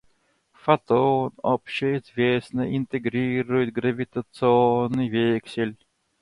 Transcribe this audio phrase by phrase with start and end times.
[0.53, 5.77] Фотон, общеизвестно, интегрирует гравитационный вексель.